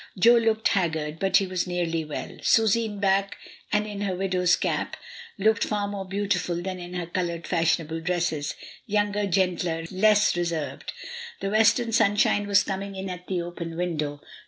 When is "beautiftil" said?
6.09-6.63